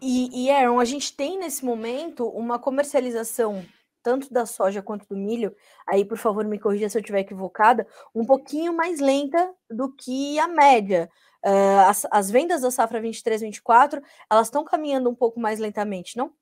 E, 0.00 0.44
e 0.44 0.50
Aaron, 0.50 0.78
a 0.78 0.84
gente 0.84 1.14
tem 1.14 1.38
nesse 1.38 1.64
momento 1.64 2.26
uma 2.28 2.58
comercialização 2.58 3.64
tanto 4.02 4.32
da 4.32 4.46
soja 4.46 4.80
quanto 4.80 5.06
do 5.06 5.16
milho, 5.16 5.54
aí 5.86 6.04
por 6.04 6.16
favor 6.16 6.44
me 6.44 6.58
corrija 6.58 6.88
se 6.88 6.96
eu 6.96 7.00
estiver 7.00 7.20
equivocada, 7.20 7.86
um 8.14 8.24
pouquinho 8.24 8.72
mais 8.72 9.00
lenta 9.00 9.52
do 9.70 9.92
que 9.92 10.38
a 10.38 10.48
média. 10.48 11.10
Uh, 11.44 11.80
as, 11.86 12.06
as 12.10 12.30
vendas 12.30 12.62
da 12.62 12.70
safra 12.70 13.02
23-24, 13.02 14.02
elas 14.30 14.46
estão 14.46 14.64
caminhando 14.64 15.10
um 15.10 15.14
pouco 15.14 15.38
mais 15.38 15.58
lentamente, 15.58 16.16
não? 16.16 16.32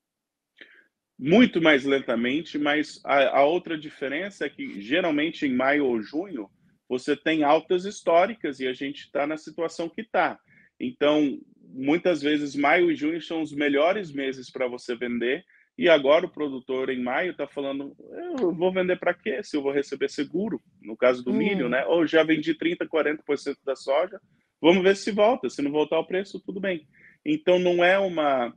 Muito 1.18 1.62
mais 1.62 1.84
lentamente, 1.84 2.58
mas 2.58 3.00
a, 3.04 3.38
a, 3.38 3.44
outra 3.44 3.78
diferença 3.78 4.44
é 4.44 4.50
que 4.50 4.80
geralmente 4.80 5.46
em 5.46 5.54
maio 5.54 5.86
ou 5.86 6.02
junho 6.02 6.50
você 6.88 7.16
tem 7.16 7.42
altas 7.42 7.84
históricas 7.84 8.60
e 8.60 8.66
a 8.66 8.72
gente 8.72 9.00
está 9.00 9.26
na 9.26 9.36
situação 9.36 9.88
que 9.88 10.02
está. 10.02 10.38
Então, 10.78 11.38
muitas 11.68 12.22
vezes 12.22 12.54
maio 12.54 12.90
e 12.90 12.94
junho 12.94 13.20
são 13.20 13.42
os 13.42 13.52
melhores 13.52 14.12
meses 14.12 14.50
para 14.50 14.68
você 14.68 14.94
vender. 14.94 15.44
E 15.78 15.88
agora 15.88 16.24
o 16.24 16.30
produtor 16.30 16.90
em 16.90 17.02
maio 17.02 17.32
está 17.32 17.46
falando: 17.46 17.94
eu 18.40 18.54
vou 18.54 18.72
vender 18.72 18.98
para 18.98 19.14
quê? 19.14 19.42
Se 19.42 19.56
eu 19.56 19.62
vou 19.62 19.72
receber 19.72 20.08
seguro, 20.08 20.62
no 20.80 20.96
caso 20.96 21.24
do 21.24 21.32
hum. 21.32 21.36
milho, 21.36 21.68
né? 21.68 21.84
Ou 21.86 22.06
já 22.06 22.22
vendi 22.22 22.54
30%, 22.54 22.86
40% 22.88 23.56
da 23.64 23.74
soja, 23.74 24.20
vamos 24.60 24.82
ver 24.82 24.96
se 24.96 25.10
volta. 25.10 25.50
Se 25.50 25.60
não 25.60 25.70
voltar 25.70 25.98
o 25.98 26.06
preço, 26.06 26.40
tudo 26.40 26.60
bem. 26.60 26.86
Então 27.24 27.58
não 27.58 27.84
é 27.84 27.98
uma. 27.98 28.54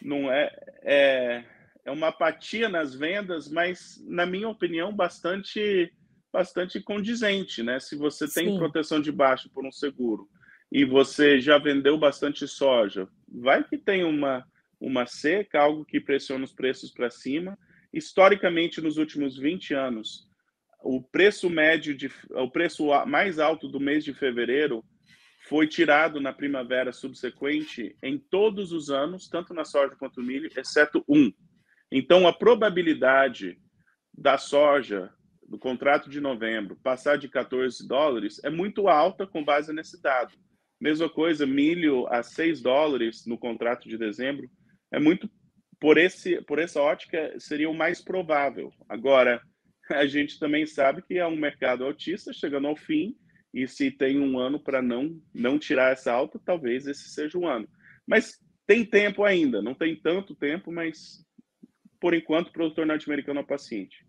Não 0.00 0.32
é, 0.32 0.50
é 0.84 1.44
é 1.88 1.90
uma 1.90 2.08
apatia 2.08 2.68
nas 2.68 2.94
vendas, 2.94 3.48
mas, 3.48 3.98
na 4.06 4.26
minha 4.26 4.46
opinião, 4.46 4.94
bastante, 4.94 5.90
bastante 6.30 6.80
condizente. 6.80 7.62
Né? 7.62 7.80
Se 7.80 7.96
você 7.96 8.28
tem 8.28 8.50
Sim. 8.50 8.58
proteção 8.58 9.00
de 9.00 9.10
baixo 9.10 9.48
por 9.48 9.64
um 9.64 9.72
seguro 9.72 10.28
e 10.70 10.84
você 10.84 11.40
já 11.40 11.56
vendeu 11.56 11.96
bastante 11.96 12.46
soja, 12.46 13.08
vai 13.26 13.64
que 13.64 13.78
tem 13.78 14.04
uma, 14.04 14.46
uma 14.78 15.06
seca, 15.06 15.60
algo 15.60 15.82
que 15.82 15.98
pressiona 15.98 16.44
os 16.44 16.52
preços 16.52 16.90
para 16.90 17.08
cima. 17.08 17.58
Historicamente, 17.90 18.82
nos 18.82 18.98
últimos 18.98 19.38
20 19.38 19.72
anos, 19.72 20.28
o 20.84 21.02
preço 21.02 21.48
médio, 21.48 21.96
de, 21.96 22.12
o 22.32 22.50
preço 22.50 22.88
mais 23.06 23.38
alto 23.38 23.66
do 23.66 23.80
mês 23.80 24.04
de 24.04 24.12
fevereiro 24.12 24.84
foi 25.48 25.66
tirado 25.66 26.20
na 26.20 26.34
primavera 26.34 26.92
subsequente 26.92 27.96
em 28.02 28.18
todos 28.18 28.72
os 28.72 28.90
anos, 28.90 29.26
tanto 29.26 29.54
na 29.54 29.64
soja 29.64 29.96
quanto 29.96 30.20
no 30.20 30.26
milho, 30.26 30.50
exceto 30.54 31.02
um, 31.08 31.32
então, 31.90 32.28
a 32.28 32.32
probabilidade 32.32 33.58
da 34.12 34.36
soja, 34.36 35.10
do 35.46 35.58
contrato 35.58 36.10
de 36.10 36.20
novembro, 36.20 36.76
passar 36.82 37.16
de 37.16 37.28
14 37.28 37.86
dólares 37.86 38.40
é 38.44 38.50
muito 38.50 38.88
alta 38.88 39.26
com 39.26 39.42
base 39.42 39.72
nesse 39.72 40.00
dado. 40.02 40.34
Mesma 40.80 41.08
coisa, 41.08 41.46
milho 41.46 42.06
a 42.08 42.22
6 42.22 42.60
dólares 42.60 43.24
no 43.26 43.38
contrato 43.38 43.88
de 43.88 43.96
dezembro, 43.96 44.48
é 44.92 44.98
muito 44.98 45.30
por 45.80 45.96
esse 45.96 46.40
por 46.42 46.58
essa 46.58 46.80
ótica 46.80 47.34
seria 47.38 47.70
o 47.70 47.74
mais 47.74 48.02
provável. 48.02 48.72
Agora, 48.88 49.40
a 49.90 50.06
gente 50.06 50.38
também 50.38 50.66
sabe 50.66 51.02
que 51.02 51.18
é 51.18 51.26
um 51.26 51.36
mercado 51.36 51.84
altista 51.84 52.32
chegando 52.32 52.66
ao 52.66 52.76
fim 52.76 53.16
e 53.54 53.66
se 53.66 53.90
tem 53.90 54.20
um 54.20 54.38
ano 54.38 54.60
para 54.60 54.82
não 54.82 55.18
não 55.32 55.58
tirar 55.58 55.92
essa 55.92 56.12
alta, 56.12 56.38
talvez 56.44 56.86
esse 56.86 57.08
seja 57.08 57.38
o 57.38 57.42
um 57.42 57.48
ano. 57.48 57.68
Mas 58.06 58.38
tem 58.66 58.84
tempo 58.84 59.24
ainda, 59.24 59.62
não 59.62 59.74
tem 59.74 59.96
tanto 59.96 60.34
tempo, 60.34 60.70
mas 60.70 61.24
por 62.00 62.14
enquanto, 62.14 62.48
o 62.48 62.52
produtor 62.52 62.86
norte-americano 62.86 63.40
é 63.40 63.44
paciente. 63.44 64.04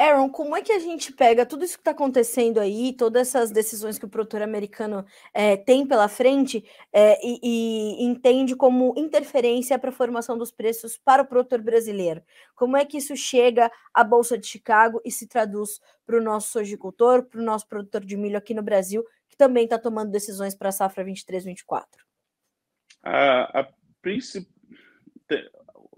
Aaron, 0.00 0.30
como 0.30 0.56
é 0.56 0.62
que 0.62 0.70
a 0.70 0.78
gente 0.78 1.12
pega 1.12 1.44
tudo 1.44 1.64
isso 1.64 1.74
que 1.74 1.80
está 1.80 1.90
acontecendo 1.90 2.60
aí, 2.60 2.92
todas 2.92 3.28
essas 3.28 3.50
decisões 3.50 3.98
que 3.98 4.04
o 4.04 4.08
produtor 4.08 4.42
americano 4.42 5.04
é, 5.34 5.56
tem 5.56 5.84
pela 5.84 6.06
frente 6.06 6.64
é, 6.92 7.18
e, 7.20 7.40
e, 7.42 8.04
entende 8.04 8.54
como 8.54 8.94
interferência 8.96 9.76
para 9.76 9.90
a 9.90 9.92
formação 9.92 10.38
dos 10.38 10.52
preços 10.52 10.96
para 10.96 11.22
o 11.22 11.26
produtor 11.26 11.60
brasileiro? 11.60 12.22
Como 12.54 12.76
é 12.76 12.84
que 12.84 12.96
isso 12.96 13.16
chega 13.16 13.72
à 13.92 14.04
Bolsa 14.04 14.38
de 14.38 14.46
Chicago 14.46 15.00
e 15.04 15.10
se 15.10 15.26
traduz 15.26 15.80
para 16.06 16.16
o 16.16 16.22
nosso 16.22 16.52
sojicultor, 16.52 17.24
para 17.24 17.40
o 17.40 17.44
nosso 17.44 17.66
produtor 17.66 18.04
de 18.04 18.16
milho 18.16 18.38
aqui 18.38 18.54
no 18.54 18.62
Brasil, 18.62 19.04
que 19.28 19.36
também 19.36 19.64
está 19.64 19.80
tomando 19.80 20.12
decisões 20.12 20.54
para 20.54 20.68
a 20.68 20.72
safra 20.72 21.04
23-24? 21.04 21.86
A, 23.02 23.62
a 23.62 23.68
principal 24.00 24.58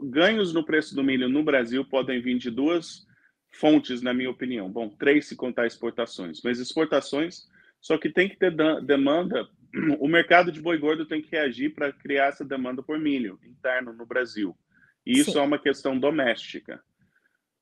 ganhos 0.03 0.53
no 0.53 0.65
preço 0.65 0.95
do 0.95 1.03
milho 1.03 1.29
no 1.29 1.43
Brasil 1.43 1.85
podem 1.85 2.21
vir 2.21 2.39
de 2.39 2.51
duas 2.51 3.07
fontes, 3.53 4.01
na 4.01 4.15
minha 4.15 4.31
opinião. 4.31 4.71
Bom, 4.71 4.89
três 4.89 5.27
se 5.27 5.37
contar 5.37 5.67
exportações, 5.67 6.41
mas 6.43 6.59
exportações, 6.59 7.49
só 7.81 7.99
que 7.99 8.11
tem 8.11 8.29
que 8.29 8.37
ter 8.37 8.55
demanda. 8.83 9.49
O 10.01 10.09
mercado 10.09 10.51
de 10.51 10.61
boi 10.61 10.79
gordo 10.79 11.07
tem 11.07 11.23
que 11.23 11.31
reagir 11.31 11.75
para 11.75 11.93
criar 11.93 12.27
essa 12.27 12.45
demanda 12.45 12.83
por 12.83 12.99
milho 12.99 13.39
interno 13.45 13.93
no 13.93 14.05
Brasil. 14.05 14.57
E 15.07 15.19
isso 15.19 15.33
Sim. 15.33 15.39
é 15.39 15.43
uma 15.43 15.59
questão 15.59 15.99
doméstica. 15.99 16.83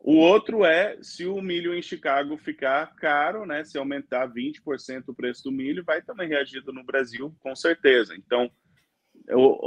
O 0.01 0.15
outro 0.15 0.65
é 0.65 0.97
se 1.03 1.27
o 1.27 1.43
milho 1.43 1.75
em 1.75 1.83
Chicago 1.83 2.37
ficar 2.39 2.95
caro, 2.97 3.45
né? 3.45 3.65
Se 3.65 3.77
aumentar 3.77 4.29
20% 4.29 5.05
o 5.09 5.15
preço 5.15 5.45
do 5.45 5.53
milho, 5.53 5.85
vai 5.85 6.01
também 6.01 6.29
reagir 6.29 6.63
no 6.67 6.85
Brasil, 6.85 7.35
com 7.41 7.55
certeza. 7.55 8.15
Então, 8.17 8.51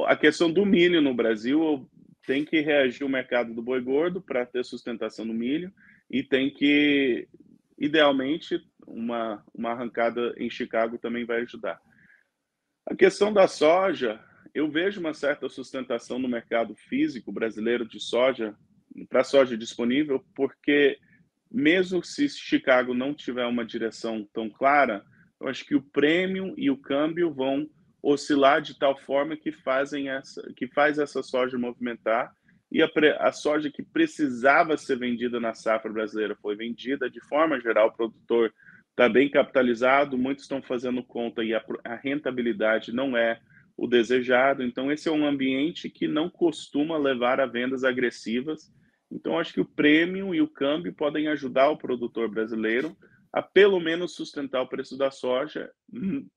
a 0.07 0.15
questão 0.15 0.51
do 0.51 0.65
milho 0.65 1.01
no 1.01 1.13
Brasil, 1.13 1.87
tem 2.25 2.45
que 2.45 2.59
reagir 2.59 3.03
o 3.03 3.09
mercado 3.09 3.53
do 3.53 3.61
boi 3.61 3.81
gordo 3.81 4.21
para 4.21 4.45
ter 4.45 4.63
sustentação 4.63 5.25
no 5.25 5.33
milho 5.33 5.73
e 6.09 6.23
tem 6.23 6.49
que, 6.49 7.27
idealmente, 7.77 8.61
uma, 8.85 9.43
uma 9.53 9.71
arrancada 9.71 10.33
em 10.37 10.49
Chicago 10.49 10.97
também 10.97 11.25
vai 11.25 11.41
ajudar. 11.41 11.81
A 12.85 12.95
questão 12.95 13.31
da 13.31 13.47
soja, 13.47 14.23
eu 14.53 14.69
vejo 14.69 14.99
uma 14.99 15.13
certa 15.13 15.47
sustentação 15.47 16.19
no 16.19 16.27
mercado 16.27 16.75
físico 16.75 17.31
brasileiro 17.31 17.87
de 17.87 17.99
soja, 17.99 18.55
para 19.07 19.23
soja 19.23 19.57
disponível, 19.57 20.23
porque 20.35 20.97
mesmo 21.49 22.03
se 22.03 22.27
Chicago 22.29 22.93
não 22.93 23.13
tiver 23.13 23.45
uma 23.45 23.65
direção 23.65 24.27
tão 24.33 24.49
clara, 24.49 25.03
eu 25.39 25.47
acho 25.47 25.65
que 25.65 25.75
o 25.75 25.81
prêmio 25.81 26.53
e 26.57 26.69
o 26.69 26.77
câmbio 26.77 27.33
vão 27.33 27.69
oscilar 28.01 28.61
de 28.61 28.77
tal 28.77 28.97
forma 28.97 29.37
que 29.37 29.51
fazem 29.51 30.09
essa 30.09 30.41
que 30.55 30.67
faz 30.67 30.97
essa 30.97 31.21
soja 31.21 31.57
movimentar. 31.57 32.33
E 32.71 32.81
a, 32.81 32.89
a, 33.19 33.31
soja 33.33 33.69
que 33.69 33.83
precisava 33.83 34.77
ser 34.77 34.97
vendida 34.97 35.39
na 35.39 35.53
safra 35.53 35.91
brasileira 35.91 36.37
foi 36.41 36.55
vendida. 36.55 37.09
De 37.09 37.19
forma 37.19 37.59
geral 37.59 37.89
o 37.89 37.93
produtor 37.93 38.53
está 38.89 39.09
bem 39.09 39.29
capitalizado 39.29 40.17
muitos 40.17 40.45
estão 40.45 40.61
fazendo 40.61 41.03
conta 41.03 41.43
e 41.43 41.53
a, 41.53 41.63
a 41.83 41.95
rentabilidade 41.95 42.93
não 42.93 43.15
é 43.15 43.39
o 43.77 43.87
desejado. 43.87 44.63
Então 44.63 44.91
esse 44.91 45.07
é 45.07 45.11
um 45.11 45.25
ambiente 45.25 45.89
que 45.89 46.07
não 46.07 46.29
costuma 46.29 46.97
levar 46.97 47.39
a 47.39 47.45
vendas 47.45 47.83
agressivas. 47.83 48.73
Então 49.11 49.37
acho 49.37 49.53
que 49.53 49.61
o 49.61 49.65
prêmio 49.65 50.33
e 50.33 50.41
o 50.41 50.47
câmbio 50.47 50.93
podem 50.93 51.27
ajudar 51.27 51.69
o 51.69 51.77
produtor 51.77 52.29
brasileiro 52.29 52.95
a 53.33 53.41
pelo 53.41 53.79
menos 53.79 54.15
sustentar 54.15 54.61
o 54.61 54.67
preço 54.67 54.97
da 54.97 55.09
soja 55.09 55.69
hum, 55.93 56.27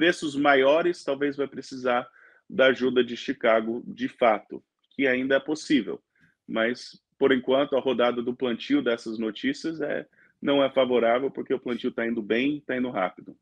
preços 0.00 0.34
maiores, 0.34 1.04
talvez 1.04 1.36
vai 1.36 1.46
precisar 1.46 2.08
da 2.48 2.68
ajuda 2.68 3.04
de 3.04 3.18
Chicago 3.18 3.82
de 3.86 4.08
fato, 4.08 4.64
que 4.92 5.06
ainda 5.06 5.34
é 5.34 5.38
possível. 5.38 6.00
Mas, 6.48 6.98
por 7.18 7.32
enquanto, 7.32 7.76
a 7.76 7.80
rodada 7.80 8.22
do 8.22 8.34
plantio 8.34 8.82
dessas 8.82 9.18
notícias 9.18 9.78
é 9.82 10.06
não 10.40 10.64
é 10.64 10.70
favorável 10.70 11.30
porque 11.30 11.52
o 11.52 11.60
plantio 11.60 11.90
está 11.90 12.06
indo 12.06 12.22
bem, 12.22 12.56
está 12.56 12.78
indo 12.78 12.88
rápido. 12.88 13.36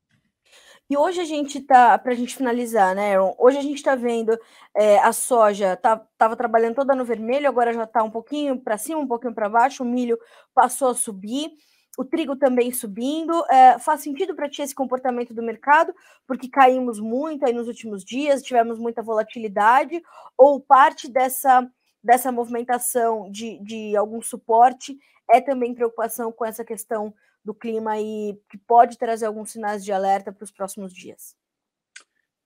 E 0.90 0.96
hoje 0.96 1.20
a 1.20 1.24
gente 1.24 1.60
tá, 1.60 1.96
para 1.96 2.10
a 2.10 2.16
gente 2.16 2.34
finalizar, 2.34 2.92
né, 2.92 3.14
Aaron? 3.14 3.36
Hoje 3.38 3.58
a 3.58 3.62
gente 3.62 3.76
está 3.76 3.94
vendo 3.94 4.36
é, 4.76 4.98
a 4.98 5.12
soja 5.12 5.76
tá, 5.76 5.96
trabalhando 6.34 6.74
toda 6.74 6.92
no 6.92 7.04
vermelho, 7.04 7.46
agora 7.46 7.72
já 7.72 7.84
está 7.84 8.02
um 8.02 8.10
pouquinho 8.10 8.58
para 8.58 8.76
cima, 8.76 8.98
um 8.98 9.06
pouquinho 9.06 9.32
para 9.32 9.48
baixo, 9.48 9.84
o 9.84 9.86
milho 9.86 10.18
passou 10.52 10.88
a 10.88 10.94
subir, 10.94 11.52
o 11.98 12.04
trigo 12.04 12.36
também 12.36 12.70
subindo. 12.70 13.44
É, 13.50 13.76
faz 13.80 14.02
sentido 14.02 14.36
para 14.36 14.48
ti 14.48 14.62
esse 14.62 14.74
comportamento 14.74 15.34
do 15.34 15.42
mercado, 15.42 15.92
porque 16.28 16.48
caímos 16.48 17.00
muito 17.00 17.44
aí 17.44 17.52
nos 17.52 17.66
últimos 17.66 18.04
dias, 18.04 18.40
tivemos 18.40 18.78
muita 18.78 19.02
volatilidade, 19.02 20.00
ou 20.36 20.60
parte 20.60 21.10
dessa, 21.10 21.68
dessa 22.00 22.30
movimentação 22.30 23.28
de, 23.32 23.58
de 23.64 23.96
algum 23.96 24.22
suporte 24.22 24.96
é 25.28 25.40
também 25.40 25.74
preocupação 25.74 26.30
com 26.30 26.44
essa 26.44 26.64
questão 26.64 27.12
do 27.44 27.52
clima 27.52 27.98
e 27.98 28.38
que 28.48 28.56
pode 28.56 28.96
trazer 28.96 29.26
alguns 29.26 29.50
sinais 29.50 29.84
de 29.84 29.90
alerta 29.90 30.32
para 30.32 30.44
os 30.44 30.52
próximos 30.52 30.94
dias? 30.94 31.36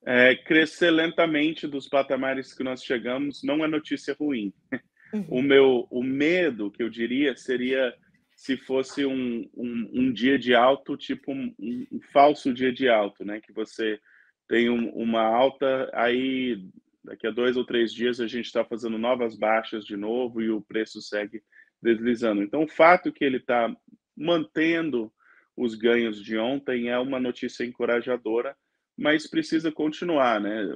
É, 0.04 0.34
crescer 0.34 0.90
lentamente 0.90 1.66
dos 1.66 1.88
patamares 1.88 2.54
que 2.54 2.64
nós 2.64 2.82
chegamos 2.82 3.42
não 3.44 3.62
é 3.62 3.68
notícia 3.68 4.16
ruim. 4.18 4.52
Uhum. 5.12 5.26
O 5.28 5.42
meu 5.42 5.86
o 5.90 6.02
medo, 6.02 6.70
que 6.70 6.82
eu 6.82 6.88
diria, 6.88 7.36
seria 7.36 7.94
se 8.42 8.56
fosse 8.56 9.06
um, 9.06 9.48
um, 9.54 9.90
um 9.94 10.12
dia 10.12 10.36
de 10.36 10.52
alto, 10.52 10.96
tipo 10.96 11.30
um, 11.30 11.54
um, 11.60 12.00
falso 12.12 12.52
dia 12.52 12.72
de 12.72 12.88
alto, 12.88 13.24
né? 13.24 13.40
Que 13.40 13.52
você 13.52 14.00
tem 14.48 14.68
uma 14.68 15.22
alta, 15.22 15.88
aí 15.94 16.60
daqui 17.04 17.24
a 17.28 17.30
dois 17.30 17.56
ou 17.56 17.64
três 17.64 17.94
dias 17.94 18.18
a 18.18 18.26
gente 18.26 18.46
está 18.46 18.64
fazendo 18.64 18.98
novas 18.98 19.36
baixas 19.36 19.84
de 19.84 19.96
novo 19.96 20.42
e 20.42 20.50
o 20.50 20.60
preço 20.60 21.00
segue 21.00 21.40
deslizando. 21.80 22.42
Então, 22.42 22.64
o 22.64 22.68
fato 22.68 23.12
que 23.12 23.24
ele 23.24 23.36
está 23.36 23.72
mantendo 24.16 25.12
os 25.56 25.76
ganhos 25.76 26.20
de 26.20 26.36
ontem 26.36 26.88
é 26.88 26.98
uma 26.98 27.20
notícia 27.20 27.62
encorajadora, 27.62 28.56
mas 28.98 29.24
precisa 29.24 29.70
continuar, 29.70 30.40
né? 30.40 30.68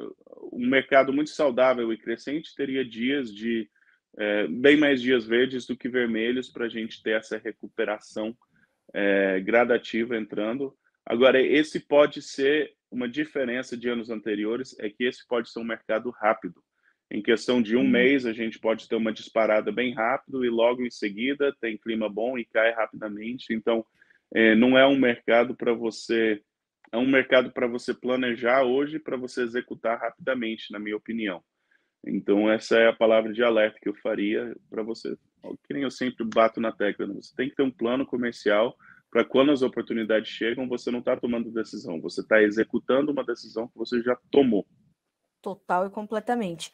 Um 0.53 0.69
mercado 0.69 1.13
muito 1.13 1.31
saudável 1.31 1.93
e 1.93 1.99
crescente 1.99 2.55
teria 2.55 2.85
dias 2.85 3.35
de 3.35 3.69
é, 4.19 4.47
bem 4.47 4.77
mais 4.77 5.01
dias 5.01 5.27
verdes 5.27 5.67
do 5.67 5.77
que 5.77 5.89
vermelhos 5.89 6.49
para 6.49 6.67
a 6.67 6.69
gente 6.69 7.03
ter 7.03 7.17
essa 7.17 7.39
recuperação 7.39 8.37
é, 8.95 9.41
gradativa 9.41 10.17
entrando. 10.17 10.75
Agora, 11.05 11.41
esse 11.41 11.81
pode 11.81 12.23
ser 12.23 12.73
uma 12.91 13.09
diferença 13.09 13.77
de 13.77 13.89
anos 13.89 14.11
anteriores, 14.11 14.77
é 14.79 14.89
que 14.89 15.05
esse 15.05 15.27
pode 15.27 15.51
ser 15.51 15.61
um 15.61 15.65
mercado 15.65 16.11
rápido. 16.11 16.63
Em 17.11 17.23
questão 17.23 17.63
de 17.63 17.77
um 17.77 17.81
uhum. 17.81 17.89
mês, 17.89 18.27
a 18.27 18.33
gente 18.33 18.59
pode 18.59 18.89
ter 18.89 18.97
uma 18.97 19.13
disparada 19.13 19.71
bem 19.71 19.95
rápido 19.95 20.45
e 20.45 20.49
logo 20.49 20.85
em 20.85 20.91
seguida 20.91 21.55
tem 21.61 21.77
clima 21.77 22.09
bom 22.09 22.37
e 22.37 22.45
cai 22.45 22.73
rapidamente. 22.73 23.53
Então, 23.53 23.85
é, 24.35 24.55
não 24.55 24.77
é 24.77 24.87
um 24.87 24.99
mercado 24.99 25.55
para 25.55 25.73
você 25.73 26.43
é 26.93 26.97
um 26.97 27.07
mercado 27.07 27.51
para 27.51 27.67
você 27.67 27.93
planejar 27.93 28.63
hoje 28.63 28.99
para 28.99 29.17
você 29.17 29.43
executar 29.43 29.99
rapidamente, 29.99 30.73
na 30.73 30.79
minha 30.79 30.97
opinião. 30.97 31.43
Então, 32.07 32.51
essa 32.51 32.77
é 32.77 32.89
a 32.89 32.93
palavra 32.93 33.33
de 33.33 33.43
alerta 33.43 33.79
que 33.81 33.89
eu 33.89 33.95
faria 33.95 34.55
para 34.71 34.83
você. 34.83 35.17
Que 35.67 35.75
nem 35.75 35.83
eu 35.83 35.91
sempre 35.91 36.25
bato 36.25 36.61
na 36.61 36.73
tecla, 36.73 37.07
né? 37.07 37.15
você 37.15 37.35
tem 37.35 37.49
que 37.49 37.57
ter 37.57 37.63
um 37.63 37.71
plano 37.71 38.07
comercial 38.07 38.77
para 39.11 39.25
quando 39.25 39.53
as 39.53 39.63
oportunidades 39.63 40.29
chegam, 40.29 40.69
você 40.69 40.91
não 40.91 40.99
está 40.99 41.17
tomando 41.17 41.51
decisão, 41.51 42.01
você 42.01 42.21
está 42.21 42.43
executando 42.43 43.13
uma 43.13 43.25
decisão 43.25 43.69
que 43.69 43.77
você 43.77 44.03
já 44.03 44.17
tomou 44.31 44.67
total 45.47 45.87
e 45.87 45.91
completamente. 45.91 46.73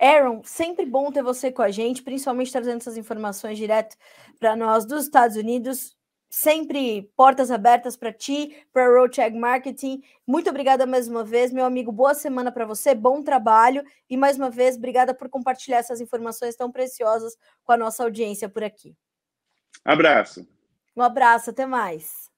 Aaron, 0.00 0.42
sempre 0.44 0.86
bom 0.86 1.12
ter 1.12 1.22
você 1.22 1.52
com 1.52 1.60
a 1.60 1.70
gente, 1.70 2.02
principalmente 2.02 2.50
trazendo 2.50 2.78
essas 2.78 2.96
informações 2.96 3.58
direto 3.58 3.96
para 4.40 4.56
nós 4.56 4.86
dos 4.86 5.04
Estados 5.04 5.36
Unidos. 5.36 5.94
Sempre 6.36 7.08
portas 7.16 7.48
abertas 7.48 7.96
para 7.96 8.12
ti, 8.12 8.66
para 8.72 8.84
a 8.84 8.88
Roadcheck 8.88 9.36
Marketing. 9.38 10.02
Muito 10.26 10.50
obrigada 10.50 10.84
mais 10.84 11.06
uma 11.06 11.22
vez, 11.22 11.52
meu 11.52 11.64
amigo. 11.64 11.92
Boa 11.92 12.12
semana 12.12 12.50
para 12.50 12.66
você, 12.66 12.92
bom 12.92 13.22
trabalho 13.22 13.84
e 14.10 14.16
mais 14.16 14.36
uma 14.36 14.50
vez, 14.50 14.76
obrigada 14.76 15.14
por 15.14 15.28
compartilhar 15.28 15.78
essas 15.78 16.00
informações 16.00 16.56
tão 16.56 16.72
preciosas 16.72 17.36
com 17.62 17.70
a 17.70 17.76
nossa 17.76 18.02
audiência 18.02 18.48
por 18.48 18.64
aqui. 18.64 18.96
Abraço. 19.84 20.44
Um 20.96 21.02
abraço, 21.02 21.50
até 21.50 21.66
mais. 21.66 22.28